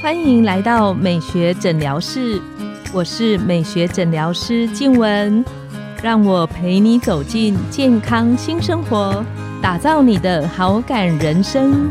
[0.00, 2.40] 欢迎来到美学诊疗室，
[2.92, 5.44] 我是美学诊疗师静文，
[6.02, 9.24] 让我陪你走进健康新生活，
[9.60, 11.90] 打造你的好感人生。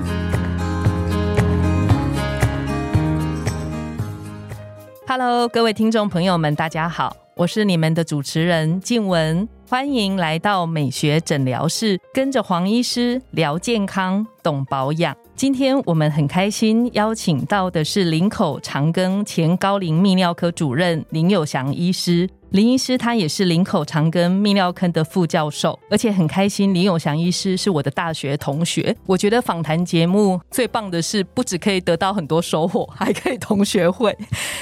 [5.06, 15.16] Hello，各位听众朋友们，大家好，我是你们的主持人静文，欢迎来到美学诊疗室，跟着黄医师聊健康，懂保养。
[15.38, 22.28] 今天我们很开心邀请到的是林口长庚前高龄泌尿科主任林友祥医师。
[22.50, 28.96] 林医师他也是林口长庚泌尿科的副教授，而且很开心林友祥医师是我的大学同学。
[29.06, 34.18] 我觉得访谈节目最棒的是，不只可以得到很多收获，还可以同学会。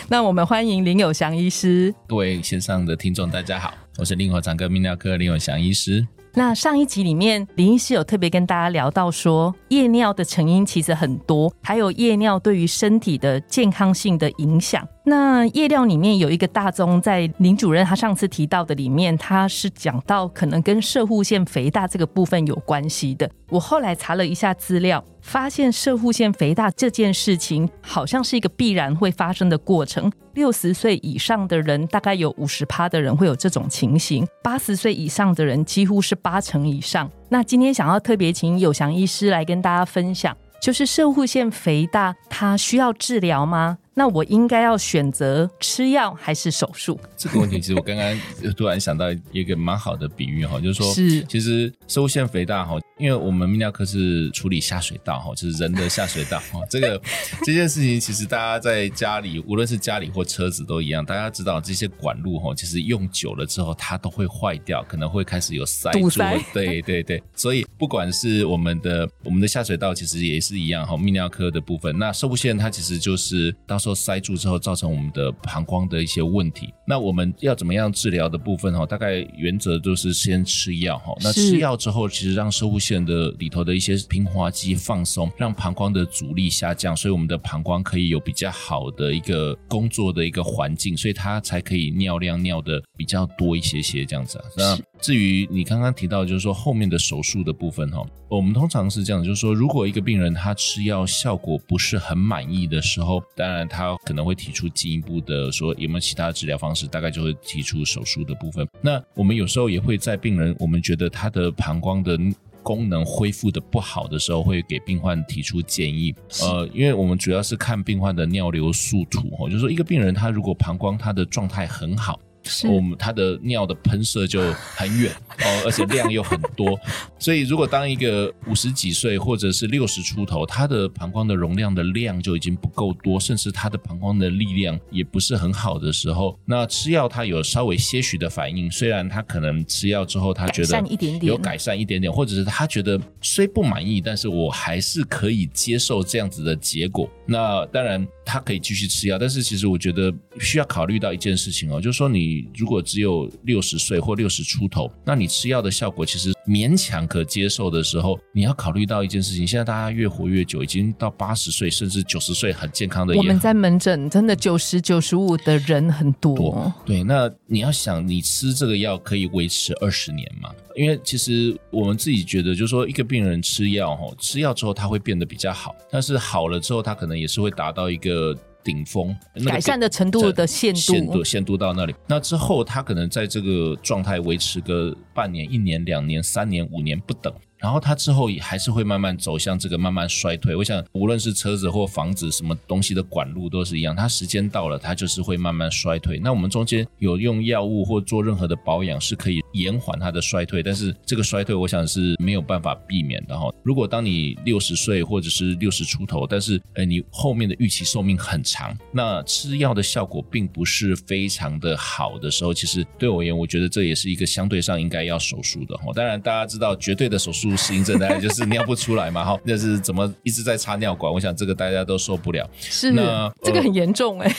[0.10, 1.96] 那我们欢迎林友祥医师。
[2.06, 6.06] 各位线上的听众，大家好，我是林口长庚泌尿科林友祥医师。
[6.38, 14.86] 那上一集里面，林医师有特别跟大家聊到说，夜尿的成因其实很多，还有夜尿对于身体的健康性的影响。
[15.06, 23.32] 那夜尿里面有一个大宗，在林主任他上次提到的里面，他是讲到可能跟射护腺肥大这个部分有关系的。
[23.50, 30.12] 我后来查了一下资料，发现射护腺肥大这件事情好像是一个必然会发生的过程。
[30.36, 37.10] 六十岁以上的人，大概有五十趴的人会有这种情形；八十岁以上的人，几乎是八成以上。
[37.30, 43.78] 那今天想要特别请有祥医师来跟大家分享，就是肾固腺肥大，它需要治疗吗？
[43.98, 47.00] 那我应该要选择吃药还是手术？
[47.16, 48.20] 这个问题其实我刚刚
[48.58, 57.02] 突然想到一个蛮好的比喻哈，就是说，是其实射物腺肥大哈，因为我们泌尿科是处理下水道哈，就是人的下水道哈，这个
[57.46, 66.10] 这件事情其实大家在家里，无论是家里或车子都一样，大家知道这些管路哈，其实用久了之后它都会坏掉，可能会开始有塞住，
[66.54, 73.80] 对对对，所以不管是我们的我们的下水道，其实也是一样哈，泌尿科的部分，那射物腺它其实就是到。
[73.86, 78.84] 说塞住之后造成我们的膀胱的一些问题，那我们要怎么样治疗的部分哈？
[78.84, 81.14] 大概原则就是先吃药哈。
[81.22, 94.46] 那吃药之后，其实让射物腺的里头的一些平滑肌放松，让膀胱的阻力下降，所以我们的膀胱可以有比较好的一个工作的一个环境，所以它才可以尿量尿的比较多一些些这样子啊。
[94.58, 108.68] 那至于你刚刚提到，就是说后面的手术的部分哈，我们通常是这样，就是说如果一个病人他吃药效果不是很满意的时候，当然他可能会提出进一步的说有没有其他的治疗方式，大概就会提出手术的部分。
[108.82, 112.18] 那我们有时候也会在病人我们觉得他的膀胱的
[112.64, 116.16] 功能恢复的不好的时候，会给病患提出建议。
[116.42, 122.20] 呃，因为我们主要是看病患的尿流速图哈，就是说一个病人他如果膀胱他的状态很好。
[122.68, 126.80] 我们它的尿的喷射就很远哦，而且量又很多，
[127.20, 140.82] 所以如果当一个五十几岁或者是六十出头，他的膀胱的容量的量就已经不够多，甚至他的膀胱的力量也不是很好的时候，那吃药他有稍微些许的反应，虽然他可能吃药之后他觉得
[141.22, 147.10] 有改善一点点，或者是他觉得虽不满意，但是我还是可以接受这样子的结果。
[147.26, 152.46] 那当然他可以继续吃药，但是其实我觉得需要考虑到一件事情哦，就是说你。
[152.56, 163.16] 如果只有六十岁或六十出头，那你吃药的效果其实勉强可接受的时候，你要考虑到一件事情：现在大家越活越久，已经到八十岁甚至九十岁很健康的。
[163.16, 166.72] 我们在门诊真的九十九十五的人很多。
[166.86, 170.50] 对，那你要想，你吃这个药可以维持二十年吗？
[170.76, 178.36] 因为其实我们自己觉得，就是说一个病人吃药哈，吃药之后他会变得比较好，但是好了之后，他可能也是会达到一个。
[178.66, 179.16] 顶峰
[179.46, 187.32] 改善的程度的限度，限度限度到那里，那之后他可能在这个状态维持个半年、一年、两年、三年、五年不等。
[187.66, 190.56] 然后它之后也还是会慢慢走向这个慢慢衰退。
[190.56, 193.96] 我想，无论是车子或房子，什么东西的管路都是一样。
[193.96, 196.20] 它时间到了，它就是会慢慢衰退。
[196.20, 200.62] 那我们中间有用药物或做任何的保养，是可以延缓它的衰退。
[200.62, 203.52] 但是这个衰退，我想是没有办法避免的哈。
[203.64, 215.92] 如果当你六十岁或者是六十出头，但是呃你后面的预期寿命很长，那吃药的效果并不是非常的好的时候，其实对我而言，我觉得这也是一个相对上应该要手术的哈。
[215.96, 217.55] 当然，大家知道绝对的手术。
[217.56, 221.12] 适应症大概就是尿不出来嘛，哈，那是怎么一直在插尿管？
[221.12, 222.50] 我想这个大家都受不了。
[222.60, 224.36] 是，那这个很严重 哎。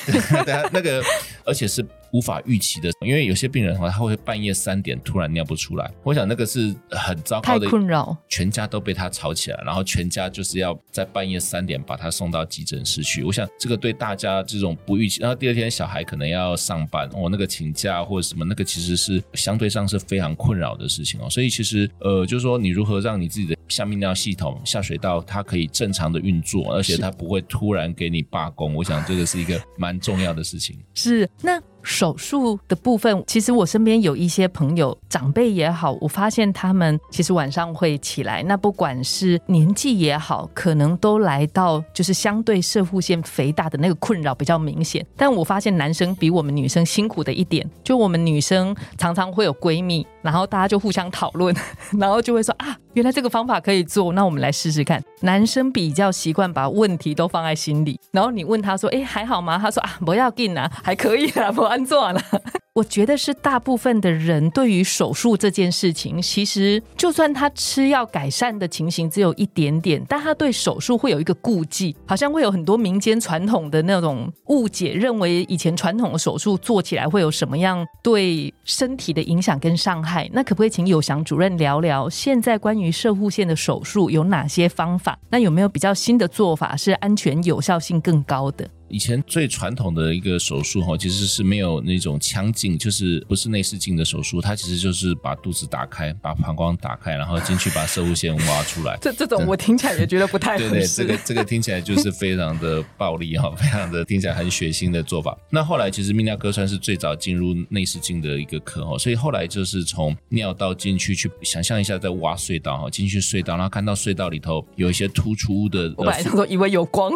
[0.73, 1.03] 那个，
[1.45, 1.85] 而且是。
[2.13, 5.91] 无法预期的，因为有些病人的话，他会半夜三点突然尿不出来。
[6.03, 13.23] 我想那个是很糟糕的困扰，全家都被他吵起来，然后全家就是要在半夜三点把他送到急诊室去。
[13.23, 21.29] 我想这个对大家这种不预期，然后第二天小孩可能要上班，哦，那个请假或者什么，那个其实是相对上是非常困扰的事情哦。
[21.29, 28.75] 所以其实呃，就是说你如何让你自己的下泌尿系统、下水道，它可以正常的运作，而且它不会突然给你罢工。
[28.75, 30.79] 我想这个是一个蛮重要的事情。
[30.95, 31.61] 是那。
[31.87, 38.43] 手术的部分，其实我身边有一些朋友，长辈也好，我发现他们其实晚上会起来。
[38.43, 45.07] 那不管是年纪也好，可能都来到就是相对射护腺肥大的那个困扰比较明显。
[45.17, 51.55] 但我发现男生比我们女生辛苦的一点，就我们女生常常会有闺蜜，然后大家就互相讨论，
[51.99, 55.01] 然后就会说啊，原来这个方法可以做，那我们来试试看。
[55.21, 59.57] 男生比较习惯把问题都放在心里，然后你问他说，哎，还好吗？
[59.57, 61.65] 他说啊，不要紧啊，还可以啊，不。
[61.87, 62.21] 做了，
[62.77, 80.29] 我觉得是大部分的人对于手术这件事情，其实就算他吃药改善的情形只有一点点，但他对手术会有一个顾忌，好像会有很多民间传统的那种误解，认为以前传统的手术做起来会有什么样对身体的影响跟伤害。
[80.35, 85.19] 那可不可以请有祥主任聊聊，现在关于射护线的手术有哪些方法？
[85.31, 88.69] 那有没有比较新的做法是安全有效性更高的？
[88.89, 98.97] 以前最传统的一个手术哈，其实是没有那种腔镜，就是不是内视镜的手术，它其实就是把肚子打开，把膀胱打开，然后进去把射物线挖出来。
[99.01, 105.37] 这这种我听起来也觉得不太对对，这个这个听起来就是非常的暴力哈，非常的听起来很血腥的做法。
[105.51, 117.11] 那后来其实泌尿科算是最早进入内视镜的一个科哈，所以后来就是从尿道进去去想象一下在挖隧道哈，进去隧道，然后看到隧道里头有一些突出的，我本来想说以为有光，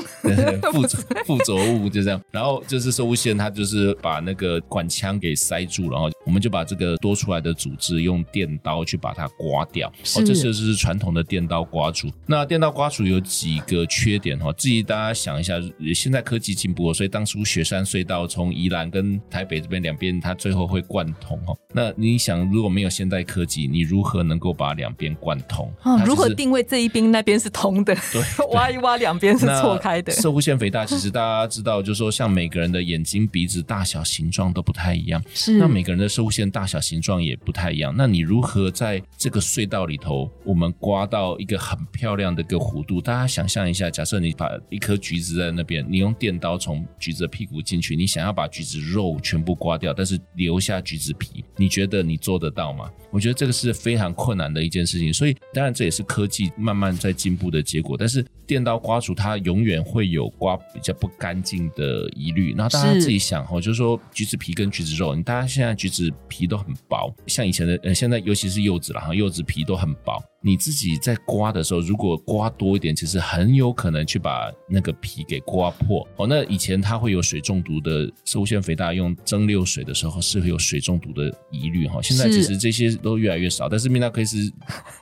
[0.73, 0.83] 附
[1.25, 1.60] 附着。
[1.65, 9.89] 物就这样，然后就是射物线，它就是把那个管腔给塞住，然后我们就把这个多出来的组织用电刀去把它刮掉。
[9.89, 12.09] 哦，这就是传统的电刀刮除。
[12.27, 15.55] 那电刀刮除有几个缺点哈，自己大家想一下，
[15.95, 21.55] 现在科技进步，所以当初雪山隧道从宜兰跟台北这边两边，它最后会贯通哈。
[21.73, 25.71] 那你想，如果没有现代科技，你如何能够把两边贯通？
[25.83, 27.95] 哦，如何定位这一边那边是通的？
[28.13, 28.23] 对，
[28.55, 30.13] 挖一挖两边是错开的。
[30.13, 31.50] 射物线肥大，其实大家。
[31.51, 37.93] 知道，就是说，像每个人的眼睛、鼻子大小、形状都不太一样，是那每个人的射线大小、形状也不太一样。
[37.97, 43.01] 那你如何在这个隧道里头，我们刮到一个很漂亮的一个弧度？
[43.01, 52.89] 大家想象一下，假设你把一颗橘子在那边，你用电刀从橘子的屁股进去，你想要把橘子肉全部刮掉，但是留下橘子皮，你觉得你做得到吗？
[53.11, 55.13] 我觉得这个是非常困难的一件事情。
[55.13, 57.97] 所以，当然这也是科技慢慢在进步的结果。
[57.99, 61.40] 但是，电刀刮除它永远会有刮比较不干。
[61.43, 70.23] 净的疑虑，然后大家自己想哈，就是说橘子皮跟橘子肉，你大家现在橘子皮都很薄，像以前的呃，现在尤其是柚子了哈，柚子皮都很薄。
[70.43, 76.27] 你自己在刮的时候，如果刮多一点，其实很有可能去把那个皮给刮破哦。
[76.27, 82.01] 那以前它会有水中毒的，受腺肥大用蒸馏水的时候是会有水中毒的疑虑哈。
[82.01, 84.51] 现在其实这些都越来越少，但是米娜可以是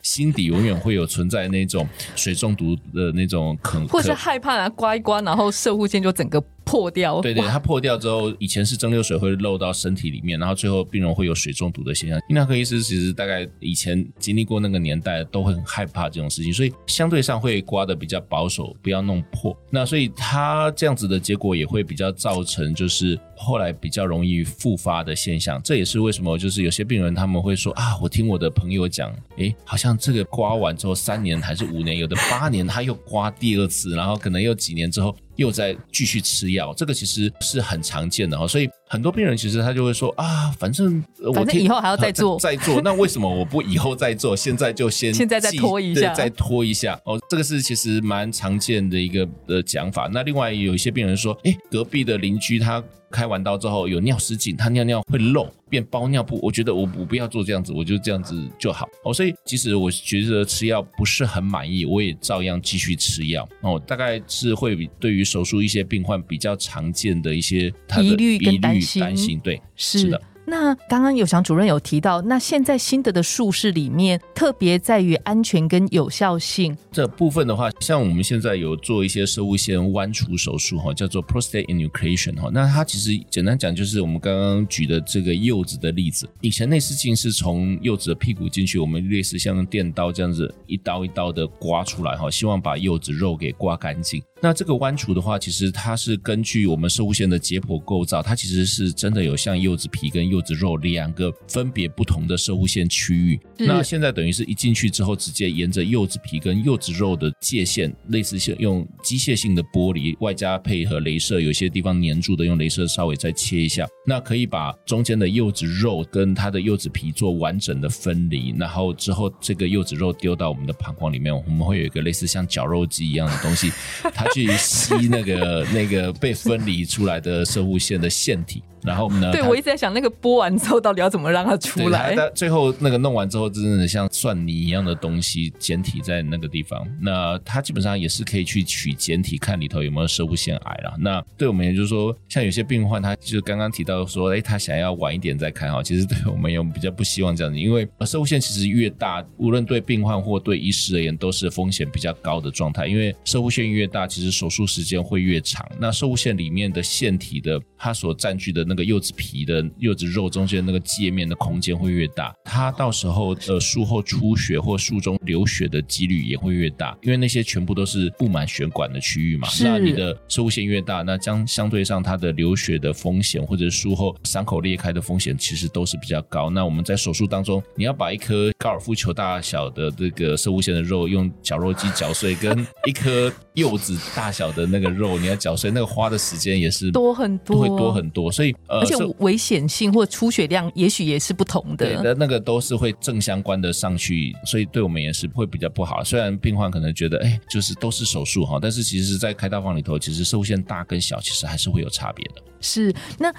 [0.02, 6.43] 心底永远会有存在那种水中毒的那种可能，或是害怕啊刮一刮，然后射护线就整个。
[6.69, 12.19] 破掉，对对，它破掉之后，以前是蒸馏水会漏到身体里面，然后最后病人会有水中毒的现象。
[12.29, 19.57] 泌尿科医师其实大概以前经历过那个年代，都会很害怕这种事情，所以相对上会刮的比较保守，不要弄破。
[19.71, 25.59] 那所以他这样子的结果也会比较造成，就是后来比较容易复发的现象。
[25.65, 35.17] 这也是为什么，就是有些病人他们会说啊，我听我的朋友讲，诶，好像这个刮完之后三年还是五年，有的八年他又刮第二次，然后可能又几年之后。
[35.38, 41.03] 又在继续吃药，这个其实是很常见的哈，所以很多病人其实他就会说啊，反正
[41.35, 50.09] 反正以后还要再做 再做，那为什么我不以后再做，现在就先现在再拖一下，再拖一下哦，这个是其实蛮常见的一个呃讲法。
[50.13, 52.83] 那另外有一些病人说，哎，隔壁的邻居他。
[53.11, 59.15] 开完刀之后有尿失禁，他尿尿会漏变包尿布，我觉得我我不要做这样子，我就这样子就好哦。
[59.15, 63.83] 所以即使我觉得吃药不是很满意，我也照样继续吃药哦。
[63.87, 70.20] 大概是会对于手术一些病患比较常见的一些疑虑跟担心，对，是的。
[70.51, 82.49] 那刚刚有祥主任有提到，那现在新的的术式里面，特别在于安全跟有效性这部分的话，像我们现在有做一些生物线弯除手术哈，叫做 prostate enucleation 哈。
[82.51, 86.27] 那它其实简单讲就是我们刚刚举的这个柚子的例子。
[86.41, 94.23] 以前内视镜是从柚子的屁股进去，我们类似像电刀这样子一刀一刀的刮出来哈，希望把柚子肉给刮干净。
[94.41, 103.41] 那这个弯除的话，其实它是根据我们射物线的解剖构造，它其实是真的有像柚子皮跟柚子肉两个分别不同的射物线区域。
[103.59, 113.87] 那现在等于是一进去之后，直接沿着柚子皮跟柚子肉的界限，类似像用机械性的剥离，外加配合镭射，有些地方粘住的用镭射稍微再切一下。
[114.08, 123.70] 那可以把中间的柚子肉跟它的柚子皮做完整的分离，然后之后这个柚子肉丢到我们的膀胱里面，我们会有一个类似像绞肉机一样的东西，
[124.15, 128.62] 它去吸那个那个被分离出来的射物线的腺体。
[128.82, 129.31] 然后呢？
[129.32, 132.17] 对，我一直在想，那个剥完之后到底要怎么让它出来？
[132.35, 136.87] 最后那个弄完之后，真的像蒜泥一样的东西简体在那个地方。
[137.01, 140.94] 那它基本上也是可以去取简体，看里头有没有射物腺癌了。
[140.99, 145.82] 那对我们也就是说，像有些病患，他就刚刚提到说，哎，他想要晚一点再看哈。
[145.82, 152.87] 其实 对我们有比较不希望这样子，因为射物腺其实越大，无论对病患或对医师而言，都是风险比较高的状态。
[152.87, 155.69] 因为射物腺越大，其实手术时间会越长。
[155.79, 169.48] 那射物腺里面的腺体的它所占据的那个柚子皮的柚子肉中间那个界面的空间会越大，它到时候呃术后出血或术中流血的几率也会越大，因为那些全部都是布满血管的区域嘛。
[169.63, 176.51] 那你的射物线越大，那将相对上它的流血的风险或者术后伤口裂开的风险其实都是比较高。
[176.51, 188.31] 那我们在手术当中，你要把一颗高尔夫球大小的这个射物线的肉用绞肉机绞碎，跟一颗柚子大小的那个肉你要绞碎，那个花的时间也是多很多，会多很多。
[188.31, 188.96] 所以而且。
[189.19, 191.86] 危险性或出血量，也许也是不同的。
[191.86, 196.05] 对，那那个都是会正相关的上去，所以对我们也是会比较不好。
[196.05, 202.43] 虽然病患可能觉得，哎，就是都是手术哈，但是其实，在开刀房里头，其实受限大跟小，其实还是会有差别的。
[202.60, 203.32] 是，那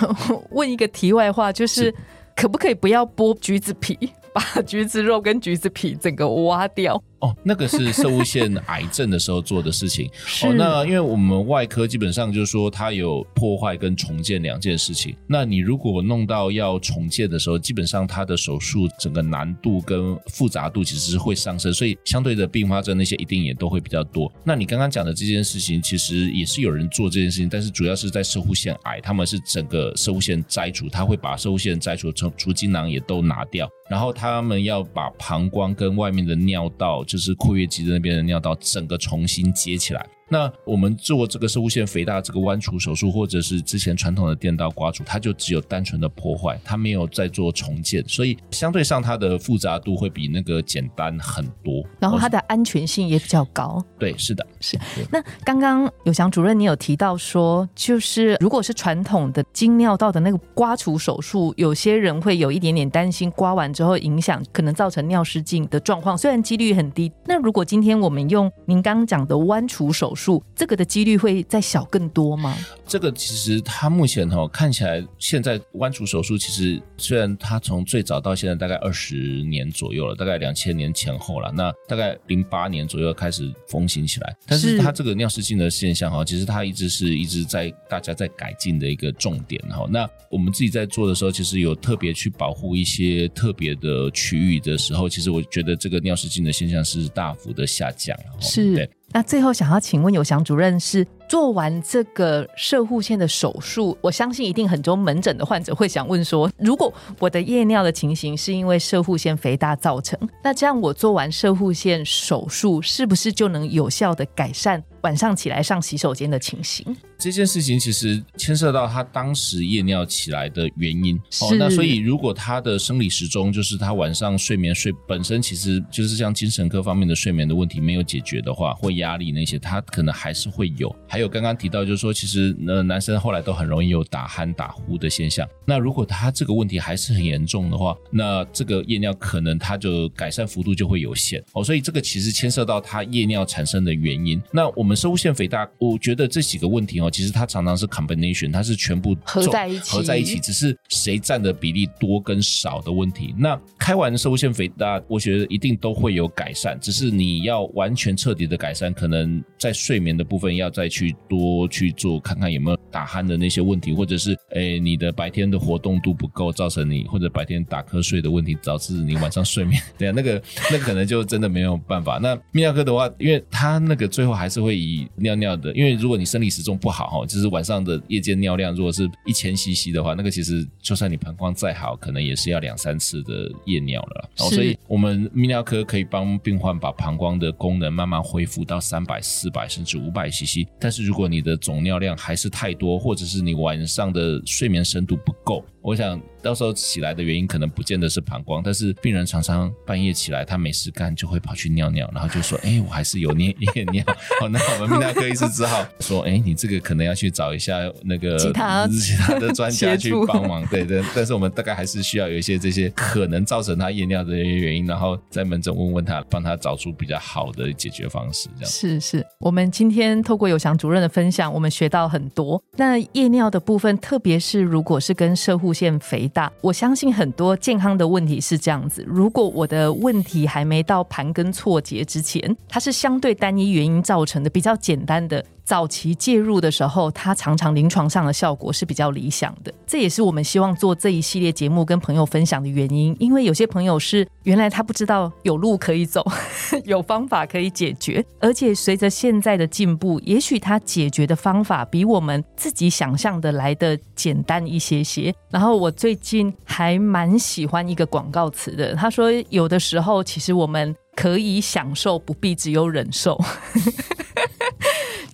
[0.50, 1.94] 问一个题外话，就是
[2.34, 3.98] 可不可以不要剥橘子皮，
[4.32, 7.02] 把橘子肉跟橘子皮整个挖掉？
[7.20, 10.06] 哦，那个是射物腺癌症的时候做的事情。
[10.44, 15.16] 哦，那因为我们外科基本上就是说，它有破坏跟重建两件事情。
[15.26, 24.30] 那你如果弄到要重建的时候，基本上它的手术整个难度跟复杂度其实是会上升，所以相对的并发症那些一定也都会比较多。
[24.44, 37.04] 那你刚刚讲的这件事情，其实也是有人做这件事情，但是主要是在射物腺癌，他们是整个射物腺摘除，他会把射物腺摘除，从除精囊也都拿掉，然后他们要把膀胱跟外面的尿道。
[37.06, 40.06] 就是括约肌的那边的尿道，整个重新接起来。
[40.28, 51.84] 那我们做这个射物腺肥大这个弯除手术，或者是之前传统的电刀刮除，它就只有单纯的破坏，它没有在做重建，所以相对上它的复杂度会比那个简单很多。
[52.00, 53.80] 然后它的安全性也比较高。
[54.00, 54.76] 对，是的，是。
[55.12, 67.12] 那刚刚有祥主任，你有提到说，就是如果是传统的经尿道的那个刮除手术，有些人会有一点点担心，刮完之后影响可能造成尿失禁的状况，虽然几率很低。
[67.26, 72.56] 那如果今天我们用您刚刚讲的弯除手，数这个的几率会再小更多吗？
[72.86, 89.86] 这个其实它目前哈看起来，现在弯除手术其实虽然它从最早到现在大概二十年左右了，大概两千年前后了，那大概零八年左右开始风行起来，但是它这个尿失禁的现象哈，其实它一直是一直在大家在改进的一个重点哈。
[89.90, 98.88] 那我们自己在做的时候，其实有特别去保护一些特别的区域的时候，其实我觉得这个尿失禁的现象是大幅的下降是。
[99.12, 101.06] 那最后想要请问有祥主任是。
[101.28, 116.96] 做完这个射护腺的手术，我相信一定很多门诊的患者会想问说：如果我的夜尿的情形是因为射护腺肥大造成，那这样我做完射护腺手术，是不是就能有效的改善晚上起来上洗手间的情形？
[117.18, 121.16] 这件事情其实牵涉到他当时夜尿起来的原因。
[121.40, 130.94] 哦，那所以如果他的生理时钟就是他晚上睡眠睡本身其实就是像精神科方面的睡眠的问题没有解决的话，或压力那些，他可能还是会有。
[131.16, 135.48] 还有刚刚提到，就是说，其实呃，男生后来都很容易有打鼾、打呼的现象。
[135.64, 141.64] 那如果他这个问题还是很严重的话，那这个夜尿可能他就改善幅度就会有限哦。
[141.64, 144.38] 所以这个其实牵涉到他夜尿产生的原因。
[144.52, 153.34] 那我们生物腺肥大，我觉得这几个问题哦，其实它常常是 combination，它是全部合在一起，合在一起，只是谁占的比例多跟少的问题。
[153.38, 161.05] 那开完生物腺肥大，我觉得一定都会有改善，只是你要完全彻底的改善，可能在睡眠的部分要再去。
[161.28, 172.18] 多去做看看有没有打鼾的那些问题，或者是诶你的白天的活动度不够，造成你或者白天打瞌睡的问题，导致你晚上睡眠 对啊，那个 那可能就真的没有办法。
[172.18, 184.28] 那泌尿科的话，因为他那个最后还是会以尿尿的，因为如果你生理时钟不好哈，就是晚上的夜间尿量如果是一千 CC 的话，那个其实就算你膀胱再好，可能也是要两三次的夜尿了。
[184.36, 195.62] 然后所以我们泌尿科可以帮病患把膀胱的功能慢慢恢复到三百、四百甚至五百 CC，但是是如果你的总尿量还是太多，或者是你晚上的睡眠深度不够。
[195.86, 204.04] 我想到时候起来的原因可能不见得是膀胱，但是病人常常半夜起来他没事干就会跑去尿尿，然后就说：“哎，我还是有尿夜尿。”
[204.40, 218.48] 好，那我们泌尿科医师只好说：“哎，你这个可能要去找一下那个其他其他的专家去帮忙。”对对，但是我们大概还是需要有一些这些可能造成他夜尿的一些原因，然后在门诊问问他，帮他找出比较好的解决方式。
[218.56, 222.60] 这样是是，我们今天透过有祥主任的分享，我们学到很多。
[222.76, 229.04] 那夜尿的部分，特别是如果是跟社护现肥大，我相信很多健康的问题是这样子。
[229.06, 235.44] 如果我的问题还没到盘根错节之前，它是相对单一原因造成的，比较简单的。
[235.66, 239.74] 早期介入的时候，它常常临床上的效果是比较理想的。
[239.84, 243.14] 这也是我们希望做这一系列节目跟朋友分享的原因。
[243.18, 246.24] 因为有些朋友是原来他不知道有路可以走，
[246.86, 255.34] 有方法可以解决，而且随着现在的进步，也许他解决的方法比我们自己想象的来的简单一些些。
[255.50, 263.36] 然后我最近还蛮喜欢一个广告词的，他说有的时候其实我们可以享受，不必只有忍受。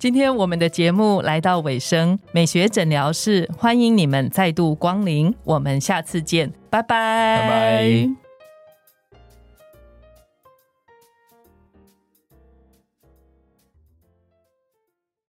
[0.03, 8.32] 今天我们的节目来到尾声，美学诊疗室欢迎你们再度光临，我们下次见，拜拜，拜拜。